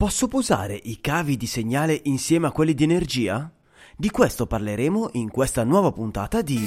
Posso 0.00 0.28
posare 0.28 0.80
i 0.84 0.98
cavi 0.98 1.36
di 1.36 1.44
segnale 1.44 2.00
insieme 2.04 2.46
a 2.46 2.52
quelli 2.52 2.72
di 2.72 2.84
energia? 2.84 3.52
Di 3.94 4.08
questo 4.08 4.46
parleremo 4.46 5.10
in 5.12 5.28
questa 5.28 5.62
nuova 5.62 5.92
puntata 5.92 6.40
di 6.40 6.58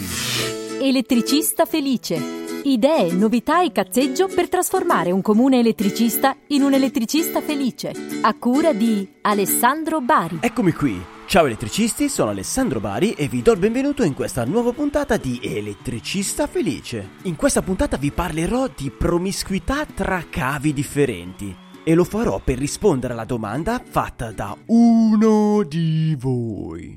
Elettricista 0.80 1.66
felice. 1.66 2.22
Idee, 2.62 3.12
novità 3.14 3.64
e 3.64 3.72
cazzeggio 3.72 4.28
per 4.28 4.50
trasformare 4.50 5.10
un 5.10 5.24
comune 5.24 5.58
elettricista 5.58 6.38
in 6.50 6.62
un 6.62 6.76
elettricista 6.76 7.42
felice. 7.42 7.92
A 8.22 8.36
cura 8.36 8.72
di 8.72 9.14
Alessandro 9.22 10.00
Bari. 10.00 10.38
Eccomi 10.40 10.72
qui. 10.72 11.04
Ciao 11.26 11.48
elettricisti, 11.48 12.10
sono 12.10 12.30
Alessandro 12.30 12.80
Bari 12.80 13.14
e 13.14 13.28
vi 13.28 13.42
do 13.42 13.54
il 13.54 13.60
benvenuto 13.60 14.04
in 14.04 14.14
questa 14.14 14.46
nuova 14.46 14.74
puntata 14.74 15.18
di 15.18 15.40
Elettricista 15.42 16.46
Felice. 16.46 17.14
In 17.24 17.36
questa 17.36 17.64
puntata 17.64 17.98
vi 17.98 18.12
parlerò 18.12 18.68
di 18.68 18.92
promiscuità 18.92 19.88
tra 19.88 20.24
cavi 20.30 20.72
differenti 20.72 21.62
e 21.84 21.94
lo 21.94 22.04
farò 22.04 22.40
per 22.44 22.58
rispondere 22.58 23.14
alla 23.14 23.26
domanda 23.26 23.82
fatta 23.84 24.32
da 24.32 24.58
uno 24.68 25.64
di 25.64 26.16
voi. 26.18 26.94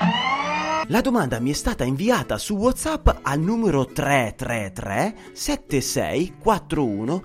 La 0.88 1.00
domanda 1.00 1.40
mi 1.40 1.50
è 1.50 1.54
stata 1.54 1.82
inviata 1.82 2.38
su 2.38 2.54
WhatsApp 2.54 3.08
al 3.22 3.40
numero 3.40 3.86
333 3.86 5.32
7641 5.32 7.22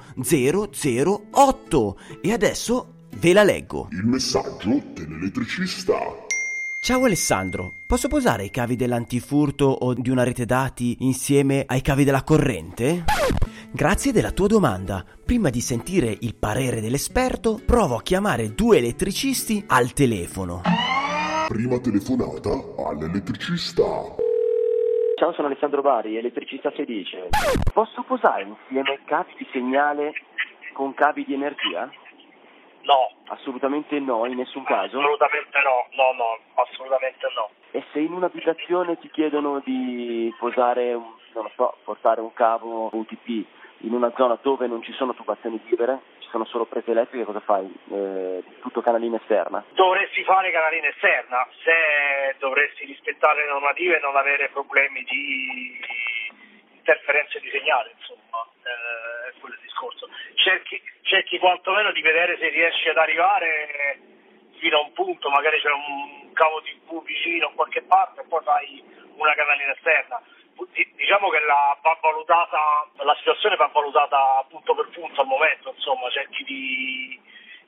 008 1.29 1.99
e 2.21 2.33
adesso 2.33 2.93
ve 3.17 3.33
la 3.33 3.43
leggo. 3.43 3.87
Il 3.91 4.05
messaggio 4.05 4.81
dell'elettricista. 4.93 5.93
Ciao 6.83 7.03
Alessandro, 7.05 7.73
posso 7.85 8.07
posare 8.07 8.45
i 8.45 8.49
cavi 8.49 8.75
dell'antifurto 8.75 9.65
o 9.65 9.93
di 9.93 10.09
una 10.09 10.23
rete 10.23 10.45
dati 10.45 10.97
insieme 11.01 11.63
ai 11.67 11.81
cavi 11.81 12.03
della 12.03 12.23
corrente? 12.23 13.03
Grazie 13.73 14.11
della 14.11 14.31
tua 14.31 14.47
domanda. 14.47 15.03
Prima 15.25 15.49
di 15.49 15.61
sentire 15.61 16.07
il 16.21 16.35
parere 16.35 16.81
dell'esperto, 16.81 17.59
provo 17.65 17.95
a 17.95 18.01
chiamare 18.01 18.53
due 18.53 18.77
elettricisti 18.77 19.63
al 19.67 19.93
telefono. 19.93 20.61
Prima 21.47 21.79
telefonata 21.79 22.51
all'elettricista. 22.87 23.83
Ciao, 25.15 25.33
sono 25.33 25.47
Alessandro 25.47 25.81
Bari, 25.81 26.17
elettricista 26.17 26.71
felice. 26.71 27.29
Posso 27.73 28.03
posare 28.03 28.43
insieme 28.43 28.99
cavi 29.05 29.33
di 29.37 29.47
segnale 29.51 30.13
con 30.73 30.93
cavi 30.93 31.23
di 31.25 31.33
energia? 31.33 31.89
No, 32.83 33.13
Assolutamente 33.31 33.97
no, 33.99 34.25
in 34.25 34.35
nessun 34.37 34.63
caso. 34.63 34.97
assolutamente 34.99 35.55
no, 35.63 35.85
no, 35.95 36.11
no, 36.17 36.61
assolutamente 36.65 37.27
no. 37.37 37.49
E 37.71 37.83
se 37.93 37.99
in 37.99 38.11
un'abitazione 38.11 38.97
ti 38.99 39.09
chiedono 39.11 39.61
di 39.63 40.33
posare, 40.39 40.93
un- 40.93 41.13
non 41.35 41.43
lo 41.43 41.51
so, 41.55 41.77
portare 41.85 42.19
un 42.19 42.33
cavo 42.33 42.89
UTP 42.91 43.45
in 43.81 43.93
una 43.93 44.11
zona 44.15 44.37
dove 44.41 44.67
non 44.67 44.81
ci 44.83 44.93
sono 44.93 45.13
tubazioni 45.13 45.59
libere, 45.65 45.99
ci 46.19 46.29
sono 46.29 46.45
solo 46.45 46.65
prese 46.65 46.91
elettriche, 46.91 47.25
cosa 47.25 47.39
fai? 47.39 47.71
Eh, 47.91 48.43
tutto 48.61 48.81
canalina 48.81 49.17
esterna? 49.17 49.63
Dovresti 49.73 50.23
fare 50.23 50.51
canalina 50.51 50.87
esterna 50.87 51.47
se 51.63 52.35
dovresti 52.39 52.85
rispettare 52.85 53.45
le 53.45 53.51
normative 53.51 53.97
e 53.97 54.01
non 54.01 54.15
avere 54.15 54.49
problemi 54.49 55.03
di 55.03 55.79
interferenze 56.77 57.39
di 57.39 57.49
segnale, 57.49 57.93
insomma, 57.97 58.45
eh, 58.63 59.29
è 59.29 59.39
quello 59.39 59.55
il 59.55 59.61
discorso. 59.61 60.09
Cerchi, 60.35 60.81
cerchi 61.01 61.37
quantomeno 61.39 61.91
di 61.91 62.01
vedere 62.01 62.37
se 62.37 62.49
riesci 62.49 62.89
ad 62.89 62.97
arrivare 62.97 63.99
fino 64.57 64.77
a 64.77 64.81
un 64.81 64.93
punto, 64.93 65.29
magari 65.29 65.59
c'è 65.59 65.69
un 65.69 66.33
cavo 66.33 66.61
TV 66.61 67.03
vicino 67.03 67.47
a 67.47 67.51
qualche 67.53 67.81
parte 67.83 68.21
e 68.21 68.25
poi 68.27 68.43
fai 68.43 68.83
una 69.15 69.33
canalina 69.33 69.73
esterna. 69.73 70.21
Di- 70.73 70.89
Diciamo 70.95 71.29
che 71.29 71.39
la, 71.43 71.75
va 71.81 71.97
valutata, 72.01 72.87
la 73.03 73.15
situazione 73.17 73.55
va 73.57 73.69
valutata 73.73 74.45
punto 74.47 74.75
per 74.75 74.87
punto 74.93 75.21
al 75.21 75.27
momento, 75.27 75.73
insomma, 75.75 76.09
cerchi 76.09 76.43
di, 76.45 77.19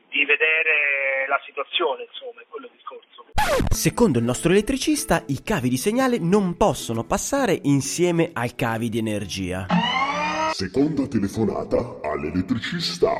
di 0.10 0.24
vedere 0.24 1.28
la 1.28 1.40
situazione, 1.44 2.04
insomma, 2.04 2.42
è 2.42 2.46
quello 2.48 2.68
il 2.68 2.72
discorso. 2.74 3.26
Secondo 3.68 4.20
il 4.20 4.26
nostro 4.26 4.52
elettricista, 4.52 5.24
i 5.28 5.44
cavi 5.44 5.68
di 5.68 5.78
segnale 5.78 6.20
non 6.20 6.56
possono 6.56 7.04
passare 7.04 7.60
insieme 7.64 8.32
ai 8.34 8.56
cavi 8.56 8.88
di 8.90 9.00
energia. 9.00 9.66
Seconda 10.54 11.08
telefonata 11.08 12.00
all'elettricista. 12.08 13.12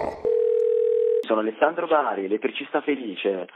Sono 1.26 1.40
Alessandro 1.40 1.88
Bari, 1.88 2.26
elettricista 2.26 2.82
felice. 2.82 3.48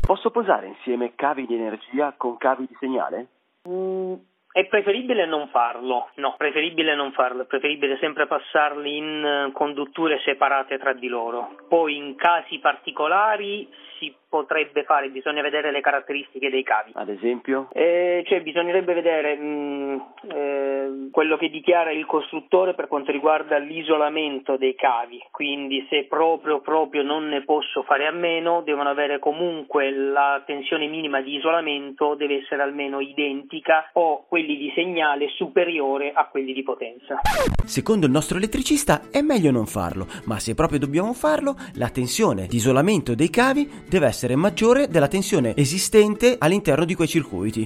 Posso 0.00 0.30
posare 0.30 0.66
insieme 0.68 1.14
cavi 1.14 1.46
di 1.46 1.54
energia 1.54 2.14
con 2.16 2.36
cavi 2.36 2.66
di 2.66 2.76
segnale? 2.80 3.28
Mm, 3.68 4.14
È 4.56 4.64
preferibile 4.68 5.26
non 5.26 5.48
farlo, 5.48 6.08
no, 6.14 6.34
preferibile 6.38 6.94
non 6.94 7.12
farlo, 7.12 7.42
è 7.42 7.44
preferibile 7.44 7.98
sempre 7.98 8.26
passarli 8.26 8.96
in 8.96 9.22
eh, 9.22 9.52
condutture 9.52 10.18
separate 10.24 10.78
tra 10.78 10.94
di 10.94 11.08
loro. 11.08 11.56
Poi 11.68 11.94
in 11.94 12.16
casi 12.16 12.58
particolari 12.58 13.68
si 13.98 14.16
potrebbe 14.36 14.84
fare, 14.84 15.08
bisogna 15.08 15.40
vedere 15.40 15.70
le 15.70 15.80
caratteristiche 15.80 16.50
dei 16.50 16.62
cavi. 16.62 16.92
Ad 16.94 17.08
esempio? 17.08 17.68
Eh, 17.72 18.22
cioè 18.26 18.42
bisognerebbe 18.42 18.92
vedere 18.92 19.36
mm, 19.36 19.98
eh, 20.28 21.08
quello 21.10 21.36
che 21.36 21.48
dichiara 21.48 21.90
il 21.90 22.04
costruttore 22.04 22.74
per 22.74 22.88
quanto 22.88 23.12
riguarda 23.12 23.56
l'isolamento 23.56 24.56
dei 24.56 24.74
cavi, 24.74 25.22
quindi 25.30 25.86
se 25.88 26.04
proprio 26.04 26.60
proprio 26.60 27.02
non 27.02 27.28
ne 27.28 27.44
posso 27.44 27.82
fare 27.82 28.06
a 28.06 28.12
meno, 28.12 28.62
devono 28.62 28.88
avere 28.88 29.18
comunque 29.18 29.90
la 29.90 30.42
tensione 30.44 30.86
minima 30.86 31.22
di 31.22 31.36
isolamento 31.36 32.14
deve 32.14 32.42
essere 32.42 32.62
almeno 32.62 33.00
identica 33.00 33.90
o 33.94 34.26
quelli 34.28 34.56
di 34.56 34.70
segnale 34.74 35.28
superiore 35.36 36.12
a 36.12 36.28
quelli 36.28 36.52
di 36.52 36.62
potenza. 36.62 37.20
Secondo 37.64 38.06
il 38.06 38.12
nostro 38.12 38.36
elettricista 38.36 39.02
è 39.10 39.22
meglio 39.22 39.50
non 39.50 39.66
farlo, 39.66 40.06
ma 40.24 40.38
se 40.38 40.54
proprio 40.54 40.78
dobbiamo 40.78 41.12
farlo, 41.12 41.54
la 41.74 41.88
tensione 41.88 42.46
di 42.46 42.56
isolamento 42.56 43.14
dei 43.14 43.30
cavi 43.30 43.68
deve 43.88 44.06
essere 44.06 44.25
maggiore 44.34 44.88
della 44.88 45.06
tensione 45.06 45.54
esistente 45.54 46.36
all'interno 46.38 46.84
di 46.84 46.94
quei 46.94 47.06
circuiti. 47.06 47.64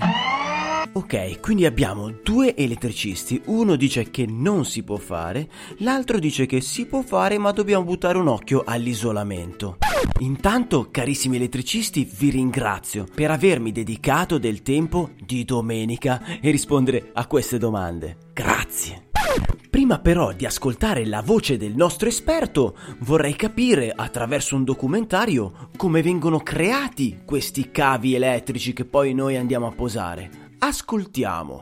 Ok, 0.92 1.40
quindi 1.40 1.66
abbiamo 1.66 2.10
due 2.10 2.56
elettricisti, 2.56 3.40
uno 3.46 3.76
dice 3.76 4.10
che 4.10 4.26
non 4.26 4.64
si 4.64 4.82
può 4.82 4.96
fare, 4.96 5.48
l'altro 5.78 6.18
dice 6.18 6.46
che 6.46 6.60
si 6.60 6.84
può 6.86 7.02
fare 7.02 7.38
ma 7.38 7.52
dobbiamo 7.52 7.84
buttare 7.84 8.18
un 8.18 8.26
occhio 8.26 8.64
all'isolamento. 8.66 9.76
Intanto, 10.18 10.88
carissimi 10.90 11.36
elettricisti, 11.36 12.10
vi 12.18 12.30
ringrazio 12.30 13.06
per 13.14 13.30
avermi 13.30 13.70
dedicato 13.70 14.38
del 14.38 14.62
tempo 14.62 15.10
di 15.24 15.44
domenica 15.44 16.22
e 16.40 16.50
rispondere 16.50 17.10
a 17.12 17.26
queste 17.26 17.56
domande. 17.56 18.16
Grazie. 18.32 19.09
Prima 19.70 19.98
però 19.98 20.32
di 20.32 20.46
ascoltare 20.46 21.06
la 21.06 21.22
voce 21.22 21.56
del 21.56 21.74
nostro 21.74 22.08
esperto, 22.08 22.76
vorrei 23.00 23.34
capire 23.34 23.92
attraverso 23.94 24.56
un 24.56 24.64
documentario 24.64 25.70
come 25.76 26.02
vengono 26.02 26.40
creati 26.40 27.20
questi 27.24 27.70
cavi 27.70 28.14
elettrici 28.14 28.72
che 28.72 28.84
poi 28.84 29.14
noi 29.14 29.36
andiamo 29.36 29.66
a 29.66 29.72
posare. 29.72 30.30
Ascoltiamo. 30.58 31.60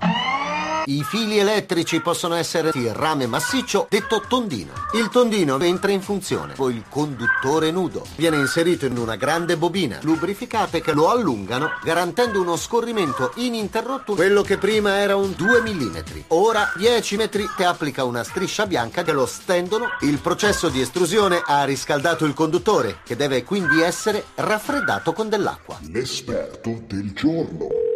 I 0.88 1.04
fili 1.04 1.38
elettrici 1.38 2.00
possono 2.00 2.34
essere 2.34 2.71
il 2.72 2.94
rame 2.94 3.26
massiccio 3.26 3.87
detto 3.91 4.22
tondino. 4.26 4.72
Il 4.94 5.10
tondino 5.10 5.59
entra 5.60 5.93
in 5.93 6.00
funzione 6.00 6.54
con 6.54 6.72
il 6.72 6.84
conduttore 6.88 7.71
nudo. 7.71 8.06
Viene 8.16 8.38
inserito 8.38 8.87
in 8.87 8.97
una 8.97 9.16
grande 9.16 9.59
bobina 9.59 9.98
lubrificate 10.00 10.81
che 10.81 10.94
lo 10.94 11.10
allungano 11.10 11.72
garantendo 11.82 12.41
uno 12.41 12.56
scorrimento 12.56 13.32
ininterrotto. 13.34 14.15
Quello 14.15 14.41
che 14.41 14.56
prima 14.56 14.97
era 14.97 15.15
un 15.15 15.34
2 15.37 15.60
mm, 15.60 15.97
ora 16.28 16.72
10 16.75 17.16
metri 17.16 17.47
che 17.54 17.66
applica 17.66 18.04
una 18.04 18.25
striscia 18.25 18.66
bianca 18.66 19.03
che 19.03 19.12
lo 19.12 19.27
stendono. 19.27 19.91
Il 20.00 20.21
processo 20.21 20.71
di 20.71 20.81
estrusione 20.81 21.43
ha 21.44 21.65
riscaldato 21.65 22.25
il 22.25 22.32
conduttore 22.32 23.00
che 23.04 23.15
deve 23.15 23.44
quindi 23.44 23.82
essere 23.82 24.25
raffreddato 24.37 25.12
con 25.12 25.28
dell'acqua. 25.28 25.78
L'esperto 25.82 26.81
del 26.87 27.12
giorno. 27.12 27.88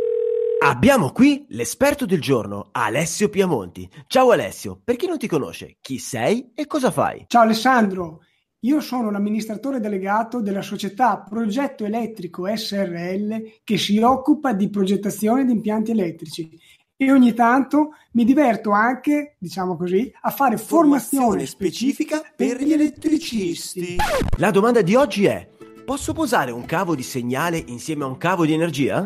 Abbiamo 0.65 1.11
qui 1.11 1.45
l'esperto 1.49 2.07
del 2.07 2.21
giorno, 2.21 2.69
Alessio 2.71 3.29
Piamonti. 3.29 3.91
Ciao 4.07 4.31
Alessio, 4.31 4.81
per 4.83 4.95
chi 4.95 5.09
non 5.09 5.19
ti 5.19 5.27
conosce, 5.27 5.79
chi 5.81 5.99
sei 5.99 6.53
e 6.55 6.69
cosa 6.69 6.93
fai? 6.93 7.25
Ciao 7.27 7.43
Alessandro, 7.43 8.21
io 8.61 8.81
sono 8.81 9.11
l'amministratore 9.11 9.81
delegato 9.81 10.41
della 10.41 10.63
società 10.63 11.19
Progetto 11.29 11.85
Elettrico 11.85 12.47
SRL 12.47 13.61
che 13.65 13.77
si 13.77 13.99
occupa 13.99 14.53
di 14.53 14.71
progettazione 14.71 15.45
di 15.45 15.51
impianti 15.51 15.91
elettrici 15.91 16.57
e 16.97 17.11
ogni 17.11 17.35
tanto 17.35 17.95
mi 18.13 18.25
diverto 18.25 18.71
anche, 18.71 19.35
diciamo 19.41 19.77
così, 19.77 20.13
a 20.21 20.31
fare 20.31 20.57
formazione 20.59 21.45
specifica 21.45 22.23
per 22.37 22.63
gli 22.63 22.73
elettricisti. 22.73 23.97
La 24.39 24.53
domanda 24.53 24.81
di 24.81 24.95
oggi 24.95 25.25
è: 25.25 25.45
posso 25.85 26.13
posare 26.13 26.53
un 26.53 26.65
cavo 26.67 26.95
di 26.95 27.03
segnale 27.03 27.61
insieme 27.67 28.05
a 28.05 28.07
un 28.07 28.17
cavo 28.17 28.47
di 28.47 28.53
energia? 28.53 29.05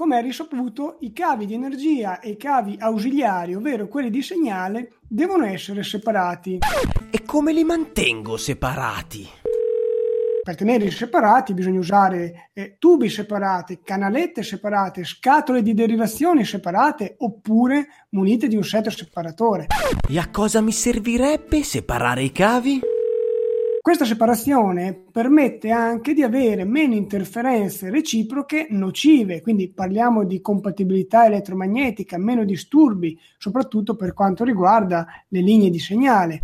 Come 0.00 0.18
è 0.18 0.22
risaputo, 0.22 0.96
i 1.00 1.12
cavi 1.12 1.44
di 1.44 1.52
energia 1.52 2.20
e 2.20 2.30
i 2.30 2.36
cavi 2.38 2.74
ausiliari, 2.80 3.54
ovvero 3.54 3.86
quelli 3.86 4.08
di 4.08 4.22
segnale, 4.22 4.92
devono 5.06 5.44
essere 5.44 5.82
separati. 5.82 6.60
E 7.10 7.22
come 7.26 7.52
li 7.52 7.64
mantengo 7.64 8.38
separati? 8.38 9.28
Per 10.42 10.56
tenerli 10.56 10.90
separati 10.90 11.52
bisogna 11.52 11.80
usare 11.80 12.48
eh, 12.54 12.76
tubi 12.78 13.10
separati, 13.10 13.80
canalette 13.84 14.42
separate, 14.42 15.04
scatole 15.04 15.60
di 15.60 15.74
derivazione 15.74 16.44
separate 16.44 17.16
oppure 17.18 18.06
munite 18.12 18.48
di 18.48 18.56
un 18.56 18.64
set 18.64 18.88
separatore. 18.88 19.66
E 20.08 20.18
a 20.18 20.30
cosa 20.30 20.62
mi 20.62 20.72
servirebbe 20.72 21.62
separare 21.62 22.22
i 22.22 22.32
cavi? 22.32 22.80
Questa 23.82 24.04
separazione 24.04 24.92
permette 25.10 25.70
anche 25.70 26.12
di 26.12 26.22
avere 26.22 26.64
meno 26.64 26.94
interferenze 26.94 27.88
reciproche 27.88 28.66
nocive, 28.68 29.40
quindi 29.40 29.70
parliamo 29.70 30.24
di 30.24 30.42
compatibilità 30.42 31.24
elettromagnetica, 31.24 32.18
meno 32.18 32.44
disturbi, 32.44 33.18
soprattutto 33.38 33.96
per 33.96 34.12
quanto 34.12 34.44
riguarda 34.44 35.06
le 35.28 35.40
linee 35.40 35.70
di 35.70 35.78
segnale. 35.78 36.40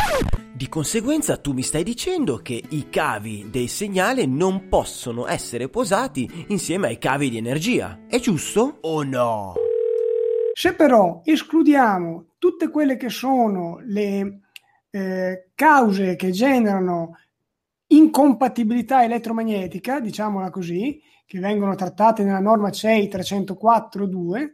Di 0.51 0.67
conseguenza 0.71 1.37
tu 1.37 1.53
mi 1.53 1.61
stai 1.61 1.85
dicendo 1.85 2.39
che 2.39 2.63
i 2.71 2.89
cavi 2.89 3.49
del 3.51 3.69
segnale 3.69 4.25
non 4.25 4.69
possono 4.71 5.27
essere 5.27 5.69
posati 5.69 6.47
insieme 6.49 6.87
ai 6.87 6.97
cavi 6.97 7.29
di 7.29 7.37
energia, 7.37 8.07
è 8.09 8.19
giusto 8.19 8.79
o 8.81 9.03
no? 9.03 9.53
Se 10.55 10.73
però 10.73 11.21
escludiamo 11.23 12.29
tutte 12.39 12.71
quelle 12.71 12.97
che 12.97 13.11
sono 13.11 13.79
le 13.85 14.41
eh, 14.91 15.51
cause 15.55 16.17
che 16.17 16.31
generano 16.31 17.19
incompatibilità 17.89 19.05
elettromagnetica, 19.05 20.01
diciamola 20.01 20.51
così, 20.51 21.01
che 21.27 21.39
vengono 21.39 21.75
trattate 21.75 22.23
nella 22.23 22.41
norma 22.41 22.71
CEI 22.71 23.09
304.2, 23.09 24.49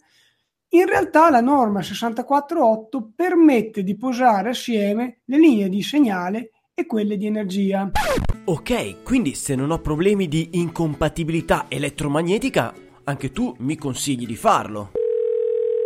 in 0.74 0.86
realtà 0.86 1.28
la 1.28 1.40
norma 1.40 1.80
64.8 1.80 3.10
permette 3.14 3.82
di 3.82 3.96
posare 3.96 4.50
assieme 4.50 5.20
le 5.26 5.38
linee 5.38 5.68
di 5.68 5.82
segnale 5.82 6.50
e 6.72 6.86
quelle 6.86 7.18
di 7.18 7.26
energia. 7.26 7.90
Ok, 8.44 9.02
quindi 9.02 9.34
se 9.34 9.54
non 9.54 9.70
ho 9.70 9.80
problemi 9.80 10.28
di 10.28 10.48
incompatibilità 10.52 11.66
elettromagnetica, 11.68 12.74
anche 13.04 13.30
tu 13.32 13.54
mi 13.58 13.76
consigli 13.76 14.24
di 14.24 14.36
farlo. 14.36 14.92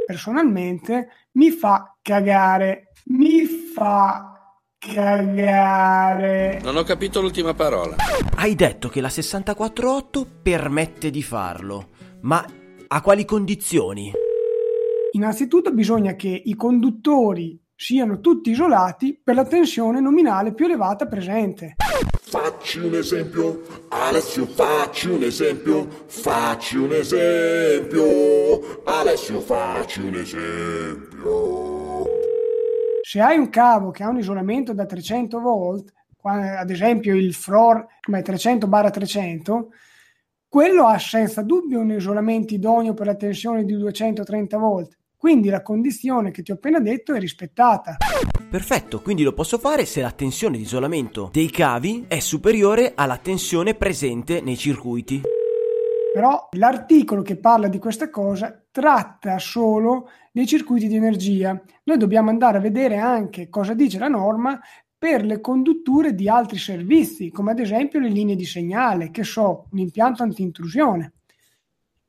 Personalmente 0.07 1.09
mi 1.33 1.51
fa 1.51 1.97
cagare, 2.01 2.93
mi 3.07 3.45
fa 3.45 4.36
cagare. 4.93 6.61
Non 6.63 6.77
ho 6.77 6.83
capito 6.83 7.21
l'ultima 7.21 7.55
parola. 7.55 7.97
Hai 8.37 8.55
detto 8.55 8.89
che 8.89 9.01
la 9.01 9.09
64.8 9.09 10.27
permette 10.43 11.11
di 11.11 11.23
farlo, 11.23 11.89
ma 12.23 12.45
a 12.89 13.01
quali 13.01 13.25
condizioni? 13.25 14.13
Innanzitutto 15.13 15.73
bisogna 15.73 16.15
che 16.15 16.43
i 16.45 16.55
conduttori 16.55 17.59
siano 17.75 18.21
tutti 18.21 18.51
isolati 18.51 19.21
per 19.23 19.35
la 19.35 19.45
tensione 19.45 20.01
nominale 20.01 20.55
più 20.55 20.65
elevata 20.65 21.07
presente. 21.07 21.77
Facci 22.21 22.81
un 22.81 22.95
esempio, 22.95 23.63
Alessio, 23.89 24.47
facci 24.47 25.09
un 25.09 25.23
esempio, 25.23 25.87
facci 26.07 26.77
un 26.77 26.93
esempio, 26.93 28.83
Alessio, 28.85 29.41
facci 29.41 30.01
un 30.01 30.15
esempio. 30.15 31.86
Se 33.09 33.21
hai 33.21 33.39
un 33.39 33.51
cavo 33.51 33.93
che 33.93 34.03
ha 34.03 34.09
un 34.09 34.19
isolamento 34.19 34.73
da 34.73 34.85
300 34.85 35.39
volt, 35.39 35.93
ad 36.23 36.69
esempio 36.69 37.15
il 37.15 37.35
FROR 37.35 37.87
come 38.01 38.21
300-300, 38.21 39.67
quello 40.49 40.87
ha 40.87 40.99
senza 40.99 41.43
dubbio 41.43 41.79
un 41.79 41.93
isolamento 41.93 42.53
idoneo 42.53 42.95
per 42.95 43.07
la 43.07 43.15
tensione 43.15 43.63
di 43.63 43.77
230 43.77 44.59
volt. 44.59 44.99
Quindi 45.17 45.51
la 45.51 45.63
condizione 45.63 46.33
che 46.33 46.43
ti 46.43 46.51
ho 46.51 46.55
appena 46.55 46.81
detto 46.81 47.15
è 47.15 47.21
rispettata. 47.21 47.97
Perfetto, 48.51 49.01
quindi 49.01 49.23
lo 49.23 49.35
posso 49.35 49.59
fare 49.59 49.85
se 49.85 50.01
la 50.01 50.11
tensione 50.11 50.57
di 50.57 50.65
isolamento 50.65 51.29
dei 51.33 51.49
cavi 51.49 52.07
è 52.09 52.19
superiore 52.19 52.91
alla 52.97 53.19
tensione 53.19 53.77
presente 53.77 54.41
nei 54.41 54.57
circuiti. 54.57 55.21
Però 56.13 56.49
l'articolo 56.57 57.23
che 57.23 57.37
parla 57.37 57.69
di 57.69 57.79
questa 57.79 58.11
cosa 58.11 58.66
tratta 58.77 59.39
solo 59.39 60.11
dei 60.31 60.47
circuiti 60.47 60.87
di 60.87 60.97
energia. 60.97 61.59
Noi 61.85 61.97
dobbiamo 61.97 62.29
andare 62.29 62.59
a 62.59 62.61
vedere 62.61 62.99
anche 62.99 63.49
cosa 63.49 63.73
dice 63.73 63.99
la 63.99 64.09
norma 64.09 64.61
per 64.99 65.25
le 65.25 65.41
condutture 65.41 66.15
di 66.15 66.29
altri 66.29 66.59
servizi, 66.59 67.31
come 67.31 67.53
ad 67.53 67.59
esempio 67.59 68.01
le 68.01 68.11
linee 68.11 68.37
di 68.37 68.45
segnale, 68.45 69.11
che 69.11 69.25
so, 69.25 69.69
un 69.71 69.79
impianto 69.79 70.25
anti-intrusione. 70.25 71.13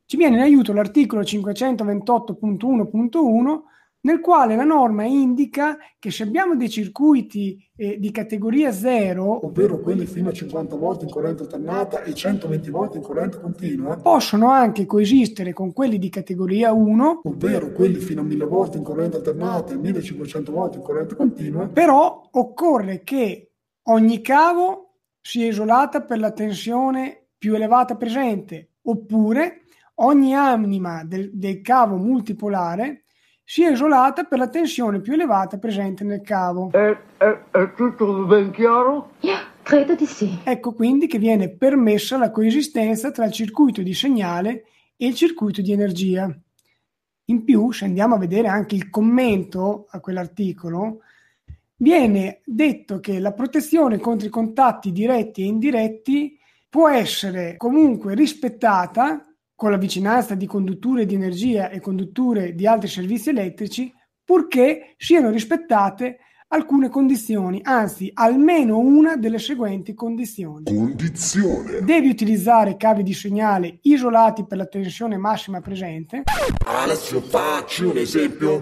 Ci 0.05 0.17
viene 0.17 0.35
in 0.35 0.41
aiuto 0.41 0.73
l'articolo 0.73 1.21
528.1.1 1.21 3.59
nel 4.07 4.21
quale 4.21 4.55
la 4.55 4.63
norma 4.63 5.03
indica 5.03 5.77
che 5.99 6.11
se 6.11 6.23
abbiamo 6.23 6.55
dei 6.55 6.69
circuiti 6.69 7.61
eh, 7.75 7.99
di 7.99 8.09
categoria 8.09 8.71
0, 8.71 9.45
ovvero 9.45 9.81
quelli 9.81 10.05
fino 10.05 10.29
a 10.29 10.31
50 10.31 10.77
volt 10.77 11.01
in 11.03 11.09
corrente 11.09 11.43
alternata 11.43 12.03
e 12.03 12.13
120 12.13 12.69
volt 12.69 12.95
in 12.95 13.01
corrente 13.01 13.37
continua, 13.41 13.97
possono 13.97 14.49
anche 14.49 14.85
coesistere 14.85 15.51
con 15.51 15.73
quelli 15.73 15.97
di 15.97 16.07
categoria 16.07 16.71
1, 16.71 17.19
ovvero 17.21 17.73
quelli 17.73 17.99
fino 17.99 18.21
a 18.21 18.23
1000 18.23 18.45
volt 18.45 18.75
in 18.75 18.83
corrente 18.83 19.17
alternata 19.17 19.73
e 19.73 19.77
1500 19.77 20.51
volt 20.53 20.75
in 20.75 20.81
corrente 20.81 21.15
continua, 21.15 21.67
però 21.67 22.29
occorre 22.31 23.03
che 23.03 23.51
ogni 23.89 24.21
cavo 24.21 24.99
sia 25.19 25.47
isolata 25.47 26.01
per 26.03 26.19
la 26.19 26.31
tensione 26.31 27.27
più 27.37 27.55
elevata 27.55 27.97
presente, 27.97 28.75
oppure 28.83 29.63
ogni 29.95 30.33
anima 30.33 31.03
del, 31.03 31.29
del 31.33 31.59
cavo 31.59 31.97
multipolare 31.97 33.01
sia 33.49 33.69
isolata 33.69 34.25
per 34.25 34.39
la 34.39 34.49
tensione 34.49 34.99
più 34.99 35.13
elevata 35.13 35.57
presente 35.57 36.03
nel 36.03 36.21
cavo. 36.21 36.69
È, 36.69 36.97
è, 37.15 37.39
è 37.49 37.73
tutto 37.75 38.25
ben 38.25 38.51
chiaro? 38.51 39.11
Yeah, 39.21 39.39
credo 39.63 39.95
di 39.95 40.05
sì. 40.05 40.37
Ecco 40.43 40.73
quindi 40.73 41.07
che 41.07 41.17
viene 41.17 41.47
permessa 41.55 42.17
la 42.17 42.29
coesistenza 42.29 43.09
tra 43.11 43.23
il 43.23 43.31
circuito 43.31 43.81
di 43.81 43.93
segnale 43.93 44.65
e 44.97 45.07
il 45.07 45.15
circuito 45.15 45.61
di 45.61 45.71
energia. 45.71 46.29
In 47.29 47.45
più, 47.45 47.71
se 47.71 47.85
andiamo 47.85 48.15
a 48.15 48.19
vedere 48.19 48.49
anche 48.49 48.75
il 48.75 48.89
commento 48.89 49.87
a 49.91 50.01
quell'articolo, 50.01 50.99
viene 51.77 52.41
detto 52.43 52.99
che 52.99 53.17
la 53.17 53.31
protezione 53.31 53.97
contro 53.97 54.27
i 54.27 54.31
contatti 54.31 54.91
diretti 54.91 55.43
e 55.43 55.45
indiretti 55.45 56.37
può 56.67 56.89
essere 56.89 57.55
comunque 57.55 58.13
rispettata 58.13 59.25
con 59.57 59.71
la 59.71 59.77
vicinanza 59.77 60.35
di 60.35 60.45
condutture 60.45 61.07
di 61.07 61.15
energia 61.15 61.71
e 61.71 61.79
condutture 61.79 62.53
di 62.53 62.67
altri 62.67 62.87
servizi 62.87 63.29
elettrici, 63.29 63.91
purché 64.23 64.93
siano 64.97 65.31
rispettate 65.31 66.19
alcune 66.49 66.89
condizioni, 66.89 67.59
anzi 67.63 68.11
almeno 68.13 68.77
una 68.77 69.17
delle 69.17 69.39
seguenti 69.39 69.95
condizioni. 69.95 70.65
Condizione. 70.65 71.81
Devi 71.81 72.07
utilizzare 72.07 72.77
cavi 72.77 73.01
di 73.01 73.15
segnale 73.15 73.79
isolati 73.81 74.45
per 74.45 74.59
la 74.59 74.67
tensione 74.67 75.17
massima 75.17 75.59
presente. 75.59 76.21
Adesso 76.63 77.19
faccio 77.21 77.89
un 77.89 77.97
esempio. 77.97 78.61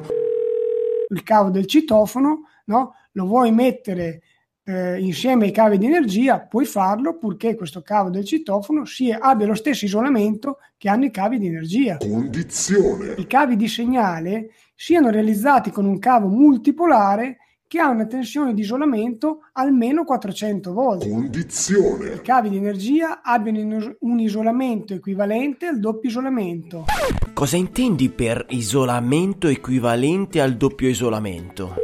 Il 1.09 1.23
cavo 1.23 1.49
del 1.49 1.65
citofono, 1.65 2.43
no? 2.67 2.93
Lo 3.11 3.25
vuoi 3.25 3.51
mettere 3.51 4.21
eh, 4.65 4.99
insieme 4.99 5.45
ai 5.45 5.51
cavi 5.51 5.77
di 5.77 5.85
energia, 5.85 6.39
puoi 6.39 6.65
farlo 6.65 7.17
purché 7.17 7.55
questo 7.55 7.81
cavo 7.81 8.09
del 8.09 8.25
citofono 8.25 8.83
sia, 8.85 9.19
abbia 9.19 9.45
lo 9.45 9.53
stesso 9.53 9.85
isolamento 9.85 10.57
che 10.77 10.89
hanno 10.89 11.05
i 11.05 11.11
cavi 11.11 11.37
di 11.37 11.47
energia. 11.47 11.97
Condizione. 11.97 13.13
I 13.17 13.27
cavi 13.27 13.55
di 13.55 13.67
segnale 13.67 14.49
siano 14.73 15.09
realizzati 15.09 15.69
con 15.69 15.85
un 15.85 15.99
cavo 15.99 16.27
multipolare 16.27 17.37
che 17.67 17.79
ha 17.79 17.89
una 17.89 18.05
tensione 18.05 18.53
di 18.53 18.61
isolamento 18.61 19.49
almeno 19.53 20.03
400 20.03 20.73
volt. 20.73 21.07
Condizione. 21.07 22.13
I 22.13 22.21
cavi 22.21 22.49
di 22.49 22.57
energia 22.57 23.21
abbiano 23.21 23.95
un 23.99 24.19
isolamento 24.19 24.93
equivalente 24.93 25.67
al 25.67 25.79
doppio 25.79 26.09
isolamento. 26.09 26.85
Cosa 27.33 27.57
intendi 27.57 28.09
per 28.09 28.45
isolamento 28.49 29.47
equivalente 29.47 30.41
al 30.41 30.55
doppio 30.55 30.87
isolamento? 30.87 31.75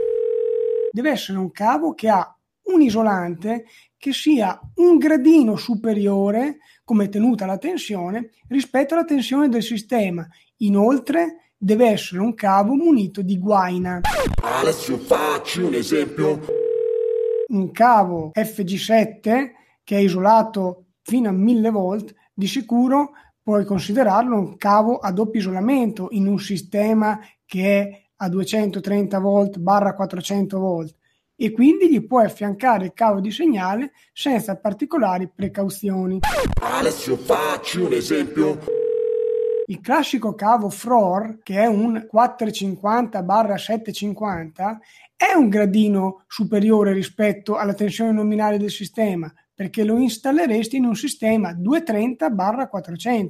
Deve 0.91 1.11
essere 1.11 1.37
un 1.37 1.51
cavo 1.51 1.93
che 1.93 2.09
ha 2.09 2.35
un 2.71 2.81
isolante 2.81 3.65
che 3.97 4.13
sia 4.13 4.59
un 4.75 4.97
gradino 4.97 5.55
superiore 5.55 6.57
come 6.83 7.09
tenuta 7.09 7.45
la 7.45 7.57
tensione 7.57 8.31
rispetto 8.47 8.93
alla 8.93 9.05
tensione 9.05 9.47
del 9.47 9.61
sistema. 9.61 10.27
Inoltre 10.57 11.53
deve 11.57 11.89
essere 11.89 12.21
un 12.21 12.33
cavo 12.33 12.73
munito 12.73 13.21
di 13.21 13.37
guaina. 13.37 14.01
Adesso 14.41 14.97
faccio 14.97 15.67
un 15.67 15.73
esempio. 15.75 16.39
Un 17.47 17.71
cavo 17.71 18.31
FG7 18.33 19.51
che 19.83 19.97
è 19.97 19.99
isolato 19.99 20.85
fino 21.03 21.29
a 21.29 21.33
1000 21.33 21.69
volt, 21.69 22.15
di 22.33 22.47
sicuro 22.47 23.11
puoi 23.41 23.65
considerarlo 23.65 24.37
un 24.37 24.57
cavo 24.57 24.97
a 24.97 25.11
doppio 25.11 25.39
isolamento 25.39 26.07
in 26.11 26.27
un 26.27 26.39
sistema 26.39 27.19
che 27.45 27.81
è 27.81 28.01
a 28.17 28.29
230 28.29 29.19
volt 29.19 29.57
barra 29.57 29.93
400 29.93 30.59
volt 30.59 30.95
e 31.41 31.51
quindi 31.51 31.89
gli 31.89 32.05
puoi 32.05 32.25
affiancare 32.25 32.85
il 32.85 32.93
cavo 32.93 33.19
di 33.19 33.31
segnale 33.31 33.93
senza 34.13 34.57
particolari 34.57 35.27
precauzioni. 35.27 36.19
Adesso 36.61 37.17
faccio 37.17 37.87
un 37.87 37.93
esempio. 37.93 38.59
Il 39.65 39.81
classico 39.81 40.35
cavo 40.35 40.69
FROR, 40.69 41.39
che 41.41 41.55
è 41.55 41.65
un 41.65 42.07
450-750, 42.13 44.77
è 45.15 45.33
un 45.35 45.49
gradino 45.49 46.25
superiore 46.27 46.93
rispetto 46.93 47.55
alla 47.55 47.73
tensione 47.73 48.11
nominale 48.11 48.59
del 48.59 48.69
sistema, 48.69 49.33
perché 49.53 49.83
lo 49.83 49.97
installeresti 49.97 50.77
in 50.77 50.85
un 50.85 50.95
sistema 50.95 51.51
230-400. 51.51 53.29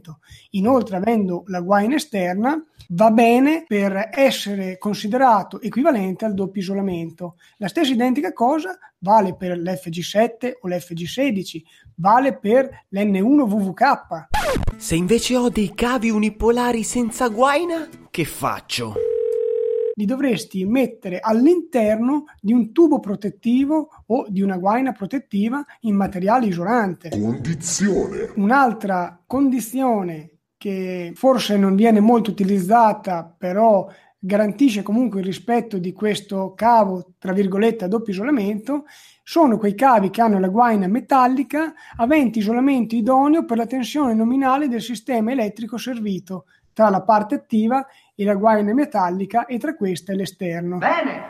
Inoltre, 0.51 0.98
avendo 0.98 1.44
la 1.48 1.62
guaina 1.62 1.96
esterna, 1.96 2.63
va 2.90 3.12
bene 3.12 3.63
per 3.68 4.10
essere 4.13 4.78
considerato 4.78 5.62
equivalente 5.62 6.25
al 6.25 6.34
doppio 6.34 6.62
isolamento. 6.62 7.36
La 7.58 7.68
stessa 7.68 7.92
identica 7.92 8.34
cosa 8.34 8.78
vale 9.00 9.36
per 9.36 9.58
l'FG7 9.58 10.51
o 10.62 10.68
l'FG16, 10.68 11.62
vale 11.96 12.38
per 12.38 12.86
l'N1 12.92 13.40
WWK. 13.40 14.28
Se 14.78 14.96
invece 14.96 15.36
ho 15.38 15.50
dei 15.50 15.74
cavi 15.74 16.10
unipolari 16.10 16.84
senza 16.84 17.28
guaina, 17.28 17.88
che 18.10 18.25
faccio? 18.25 18.94
Li 20.01 20.05
dovresti 20.05 20.65
mettere 20.65 21.20
all'interno 21.20 22.25
di 22.41 22.53
un 22.53 22.72
tubo 22.72 23.00
protettivo 23.00 23.89
o 24.08 24.25
di 24.27 24.41
una 24.41 24.58
guaina 24.58 24.91
protettiva 24.93 25.63
in 25.81 25.96
materiale 25.96 26.48
isolante. 26.48 27.10
Condizione. 27.10 28.31
Un'altra 28.36 29.22
condizione 29.27 30.29
che 30.58 31.12
forse 31.15 31.58
non 31.58 31.75
viene 31.75 32.00
molto 32.00 32.31
utilizzata, 32.31 33.36
però 33.36 33.88
garantisce 34.17 34.81
comunque 34.81 35.20
il 35.20 35.25
rispetto 35.25 35.77
di 35.77 35.93
questo 35.93 36.53
cavo, 36.55 37.13
tra 37.20 37.34
virgolette, 37.34 37.86
a 37.86 37.88
doppio 37.88 38.13
isolamento, 38.13 38.86
sono 39.24 39.58
quei 39.58 39.75
cavi 39.75 40.10
che 40.10 40.22
hanno 40.22 40.39
la 40.39 40.50
guaina 40.50 40.88
metallica 40.88 41.74
aventi 41.98 42.39
isolamento 42.39 42.96
idoneo 42.96 43.46
per 43.46 43.58
la 43.58 43.65
tensione 43.67 44.13
nominale 44.15 44.67
del 44.67 44.81
sistema 44.81 45.31
elettrico 45.31 45.77
servito 45.77 46.46
tra 46.74 46.90
la 46.90 47.01
parte 47.01 47.36
attiva 47.36 47.86
e 48.16 48.24
la 48.24 48.36
guaina 48.36 48.74
metallica 48.74 49.46
e 49.46 49.58
tra 49.58 49.75
queste 49.75 50.13
l'esterno. 50.13 50.78
Bene, 50.78 51.24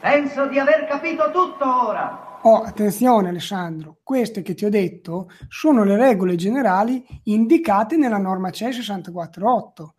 penso 0.00 0.46
di 0.46 0.58
aver 0.58 0.86
capito 0.86 1.30
tutto 1.30 1.88
ora. 1.88 2.32
Oh, 2.42 2.60
attenzione 2.60 3.30
Alessandro, 3.30 4.00
queste 4.02 4.42
che 4.42 4.52
ti 4.52 4.66
ho 4.66 4.70
detto 4.70 5.30
sono 5.48 5.82
le 5.82 5.96
regole 5.96 6.36
generali 6.36 7.02
indicate 7.24 7.96
nella 7.96 8.18
norma 8.18 8.50
CE 8.50 8.70
648. 8.70 9.94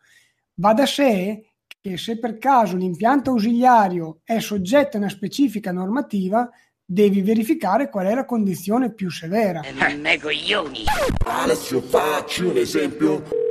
Va 0.56 0.74
da 0.74 0.86
sé 0.86 1.54
che 1.82 1.98
se 1.98 2.20
per 2.20 2.38
caso 2.38 2.78
l'impianto 2.78 3.32
ausiliario 3.32 4.20
è 4.24 4.40
soggetto 4.40 4.98
a 4.98 5.00
una 5.00 5.10
specifica 5.10 5.72
normativa, 5.72 6.50
devi 6.86 7.22
verificare 7.22 7.90
qual 7.90 8.06
è 8.06 8.14
la 8.14 8.26
condizione 8.26 8.94
più 8.94 9.10
severa. 9.10 9.62
Me 10.00 10.20
coglioni! 10.20 10.84
Alessio, 11.26 11.82
facci 11.82 12.44
un 12.44 12.58
esempio. 12.58 13.45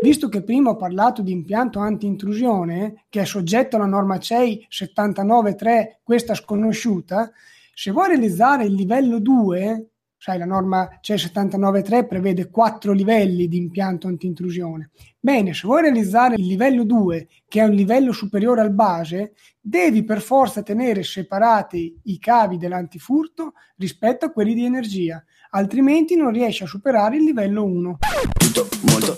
Visto 0.00 0.28
che 0.28 0.44
prima 0.44 0.70
ho 0.70 0.76
parlato 0.76 1.22
di 1.22 1.32
impianto 1.32 1.80
anti-intrusione, 1.80 3.06
che 3.08 3.22
è 3.22 3.24
soggetto 3.24 3.74
alla 3.74 3.86
norma 3.86 4.18
CEI 4.18 4.68
79.3, 4.70 5.96
questa 6.04 6.34
sconosciuta, 6.34 7.32
se 7.74 7.90
vuoi 7.90 8.08
realizzare 8.08 8.64
il 8.64 8.74
livello 8.74 9.18
2, 9.18 9.88
sai 10.16 10.38
la 10.38 10.44
norma 10.44 10.88
CEI 11.00 11.16
79.3 11.16 12.06
prevede 12.06 12.48
quattro 12.48 12.92
livelli 12.92 13.48
di 13.48 13.56
impianto 13.56 14.06
anti-intrusione. 14.06 14.90
Bene, 15.18 15.52
se 15.52 15.66
vuoi 15.66 15.82
realizzare 15.82 16.36
il 16.36 16.46
livello 16.46 16.84
2, 16.84 17.26
che 17.48 17.60
è 17.60 17.64
un 17.64 17.74
livello 17.74 18.12
superiore 18.12 18.60
al 18.60 18.72
base, 18.72 19.32
devi 19.60 20.04
per 20.04 20.20
forza 20.20 20.62
tenere 20.62 21.02
separati 21.02 21.98
i 22.04 22.20
cavi 22.20 22.56
dell'antifurto 22.56 23.54
rispetto 23.76 24.26
a 24.26 24.30
quelli 24.30 24.54
di 24.54 24.64
energia 24.64 25.20
altrimenti 25.50 26.16
non 26.16 26.32
riesci 26.32 26.62
a 26.62 26.66
superare 26.66 27.16
il 27.16 27.24
livello 27.24 27.64
1. 27.64 27.98
Tutto 28.36 28.68
molto 28.90 29.14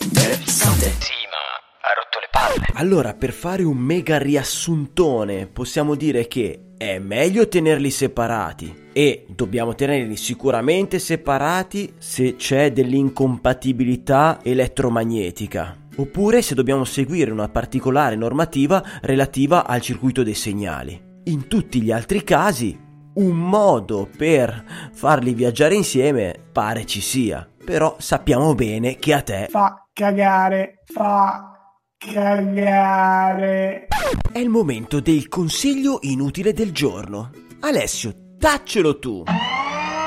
Allora, 2.80 3.12
per 3.12 3.32
fare 3.32 3.62
un 3.62 3.76
mega 3.76 4.16
riassuntone, 4.16 5.46
possiamo 5.46 5.94
dire 5.94 6.26
che 6.26 6.72
è 6.78 6.98
meglio 6.98 7.46
tenerli 7.46 7.90
separati 7.90 8.88
e 8.94 9.26
dobbiamo 9.28 9.74
tenerli 9.74 10.16
sicuramente 10.16 10.98
separati 10.98 11.92
se 11.98 12.36
c'è 12.36 12.72
dell'incompatibilità 12.72 14.38
elettromagnetica. 14.42 15.76
Oppure 15.96 16.40
se 16.40 16.54
dobbiamo 16.54 16.84
seguire 16.84 17.30
una 17.30 17.50
particolare 17.50 18.16
normativa 18.16 18.82
relativa 19.02 19.66
al 19.66 19.82
circuito 19.82 20.22
dei 20.22 20.32
segnali. 20.32 20.98
In 21.24 21.48
tutti 21.48 21.82
gli 21.82 21.92
altri 21.92 22.24
casi 22.24 22.80
un 23.12 23.36
modo 23.36 24.08
per 24.16 24.90
farli 24.92 25.34
viaggiare 25.34 25.74
insieme 25.74 26.34
pare 26.50 26.86
ci 26.86 27.02
sia, 27.02 27.46
però 27.62 27.96
sappiamo 27.98 28.54
bene 28.54 28.96
che 28.96 29.12
a 29.12 29.20
te 29.20 29.48
fa 29.50 29.86
cagare, 29.92 30.82
fa 30.86 31.59
cagare. 32.02 33.88
È 34.32 34.38
il 34.38 34.48
momento 34.48 35.00
del 35.00 35.28
consiglio 35.28 35.98
inutile 36.00 36.54
del 36.54 36.72
giorno. 36.72 37.30
Alessio, 37.60 38.14
daccelo 38.38 38.98
tu. 38.98 39.24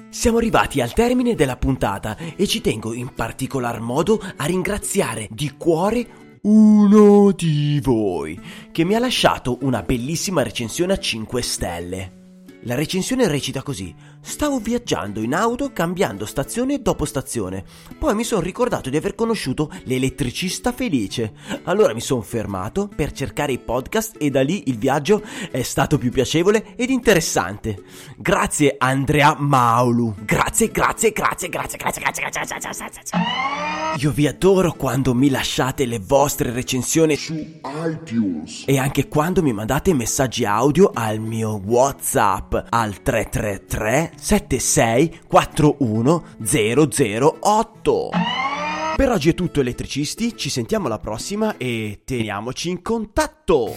Siamo 0.09 0.37
arrivati 0.37 0.79
al 0.79 0.93
termine 0.93 1.35
della 1.35 1.57
puntata 1.57 2.15
e 2.35 2.47
ci 2.47 2.61
tengo 2.61 2.93
in 2.93 3.13
particolar 3.13 3.79
modo 3.79 4.21
a 4.37 4.45
ringraziare 4.45 5.27
di 5.31 5.53
cuore 5.57 6.39
uno 6.43 7.31
di 7.31 7.79
voi 7.81 8.39
che 8.71 8.83
mi 8.83 8.95
ha 8.95 8.99
lasciato 8.99 9.57
una 9.61 9.81
bellissima 9.81 10.43
recensione 10.43 10.93
a 10.93 10.99
5 10.99 11.41
stelle. 11.41 12.22
La 12.65 12.75
recensione 12.75 13.27
recita 13.27 13.61
così: 13.61 13.93
Stavo 14.21 14.59
viaggiando 14.59 15.19
in 15.19 15.33
auto 15.33 15.71
cambiando 15.73 16.25
stazione 16.25 16.81
dopo 16.81 17.03
stazione. 17.03 17.65
Poi 17.99 18.15
mi 18.15 18.23
sono 18.23 18.41
ricordato 18.41 18.89
di 18.89 18.95
aver 18.95 19.15
conosciuto 19.15 19.69
l'elettricista 19.83 20.71
felice. 20.71 21.33
Allora 21.63 21.93
mi 21.93 21.99
sono 21.99 22.21
fermato 22.21 22.89
per 22.93 23.11
cercare 23.11 23.51
i 23.51 23.59
podcast 23.59 24.15
e 24.17 24.29
da 24.29 24.41
lì 24.41 24.69
il 24.69 24.77
viaggio 24.77 25.21
è 25.51 25.61
stato 25.61 25.97
più 25.97 26.09
piacevole 26.09 26.75
ed 26.77 26.89
interessante. 26.89 27.83
Grazie 28.17 28.75
Andrea 28.77 29.35
Maulu. 29.37 30.15
Grazie, 30.23 30.69
grazie, 30.69 31.11
grazie, 31.11 31.49
grazie, 31.49 31.77
grazie, 31.77 32.01
grazie, 32.01 32.21
grazie, 32.21 32.31
grazie, 32.31 32.59
grazie, 32.59 32.89
grazie. 32.89 33.17
Io 33.97 34.11
vi 34.11 34.25
adoro 34.25 34.71
quando 34.71 35.13
mi 35.13 35.29
lasciate 35.29 35.85
le 35.85 35.99
vostre 35.99 36.51
recensioni 36.51 37.15
su 37.17 37.33
iTunes 37.33 38.63
e 38.65 38.79
anche 38.79 39.07
quando 39.07 39.43
mi 39.43 39.51
mandate 39.51 39.93
messaggi 39.93 40.45
audio 40.45 40.91
al 40.93 41.19
mio 41.19 41.61
WhatsApp 41.63 42.52
al 42.57 43.01
333 43.01 44.13
376 44.17 45.19
41 45.27 46.23
008. 46.39 48.09
Per 48.95 49.09
oggi 49.09 49.29
è 49.29 49.33
tutto 49.33 49.59
elettricisti, 49.59 50.37
ci 50.37 50.49
sentiamo 50.49 50.85
alla 50.85 50.99
prossima 50.99 51.57
e 51.57 52.01
teniamoci 52.05 52.69
in 52.69 52.83
contatto! 52.83 53.73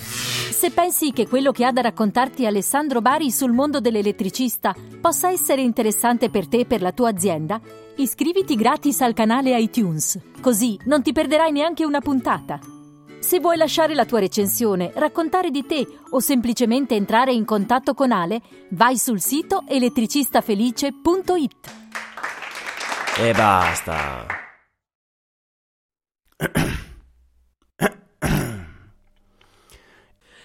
Se 0.56 0.70
pensi 0.70 1.12
che 1.12 1.26
quello 1.26 1.52
che 1.52 1.64
ha 1.64 1.72
da 1.72 1.80
raccontarti 1.80 2.44
Alessandro 2.44 3.00
Bari 3.00 3.30
sul 3.30 3.52
mondo 3.52 3.80
dell'elettricista 3.80 4.74
possa 5.00 5.30
essere 5.30 5.62
interessante 5.62 6.28
per 6.28 6.46
te 6.48 6.60
e 6.60 6.66
per 6.66 6.82
la 6.82 6.92
tua 6.92 7.08
azienda, 7.08 7.60
iscriviti 7.96 8.56
gratis 8.56 9.00
al 9.00 9.14
canale 9.14 9.58
iTunes, 9.58 10.18
così 10.40 10.78
non 10.84 11.02
ti 11.02 11.12
perderai 11.12 11.50
neanche 11.50 11.84
una 11.84 12.00
puntata. 12.00 12.75
Se 13.26 13.40
vuoi 13.40 13.56
lasciare 13.56 13.92
la 13.92 14.04
tua 14.04 14.20
recensione, 14.20 14.92
raccontare 14.94 15.50
di 15.50 15.66
te 15.66 15.84
o 16.10 16.20
semplicemente 16.20 16.94
entrare 16.94 17.32
in 17.32 17.44
contatto 17.44 17.92
con 17.92 18.12
Ale, 18.12 18.40
vai 18.70 18.96
sul 18.96 19.20
sito 19.20 19.64
elettricistafelice.it. 19.66 21.56
E 23.18 23.32
basta! 23.32 24.26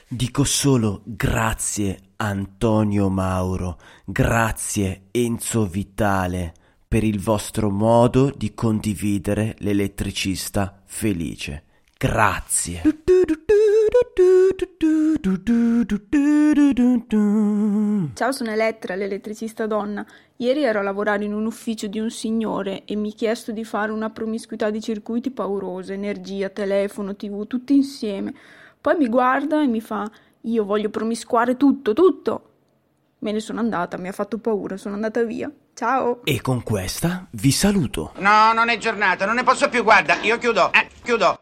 Dico 0.07 0.43
solo 0.43 1.03
grazie 1.05 2.13
Antonio 2.15 3.09
Mauro, 3.09 3.77
grazie 4.05 5.03
Enzo 5.11 5.67
Vitale 5.67 6.55
per 6.87 7.03
il 7.03 7.19
vostro 7.19 7.69
modo 7.69 8.31
di 8.35 8.55
condividere 8.55 9.53
l'elettricista 9.59 10.81
felice. 10.83 11.65
Grazie. 12.01 12.81
Ciao, 18.15 18.31
sono 18.31 18.49
Elettra, 18.49 18.95
l'elettricista 18.95 19.67
donna. 19.67 20.03
Ieri 20.37 20.63
ero 20.63 20.79
a 20.79 20.81
lavorare 20.81 21.25
in 21.25 21.33
un 21.35 21.45
ufficio 21.45 21.85
di 21.85 21.99
un 21.99 22.09
signore 22.09 22.85
e 22.85 22.95
mi 22.95 23.11
ha 23.11 23.15
chiesto 23.15 23.51
di 23.51 23.63
fare 23.63 23.91
una 23.91 24.09
promiscuità 24.09 24.71
di 24.71 24.81
circuiti 24.81 25.29
paurosa, 25.29 25.93
energia, 25.93 26.49
telefono, 26.49 27.15
tv, 27.15 27.45
tutti 27.45 27.75
insieme. 27.75 28.33
Poi 28.81 28.97
mi 28.97 29.07
guarda 29.07 29.61
e 29.61 29.67
mi 29.67 29.79
fa: 29.79 30.09
Io 30.41 30.65
voglio 30.65 30.89
promiscuare 30.89 31.55
tutto, 31.55 31.93
tutto. 31.93 32.49
Me 33.19 33.31
ne 33.31 33.39
sono 33.39 33.59
andata, 33.59 33.99
mi 33.99 34.07
ha 34.07 34.11
fatto 34.11 34.39
paura, 34.39 34.75
sono 34.75 34.95
andata 34.95 35.21
via. 35.21 35.51
Ciao. 35.75 36.21
E 36.23 36.41
con 36.41 36.63
questa 36.63 37.27
vi 37.33 37.51
saluto. 37.51 38.13
No, 38.17 38.53
non 38.53 38.69
è 38.69 38.79
giornata, 38.79 39.27
non 39.27 39.35
ne 39.35 39.43
posso 39.43 39.69
più, 39.69 39.83
guarda, 39.83 40.15
io 40.21 40.39
chiudo, 40.39 40.73
eh, 40.73 40.87
chiudo. 41.03 41.37